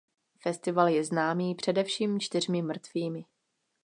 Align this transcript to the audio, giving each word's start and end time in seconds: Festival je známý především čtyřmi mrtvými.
Festival 0.41 0.87
je 0.87 1.03
známý 1.03 1.55
především 1.55 2.19
čtyřmi 2.19 2.61
mrtvými. 2.61 3.25